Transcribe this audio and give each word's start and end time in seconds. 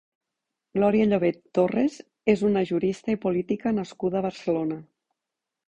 Glòria 0.77 1.05
Llobet 1.09 1.37
Torres 1.57 1.99
és 2.35 2.43
una 2.49 2.65
jurista 2.71 3.15
i 3.17 3.21
política 3.29 3.77
nascuda 3.79 4.21
a 4.23 4.27
Barcelona. 4.31 4.83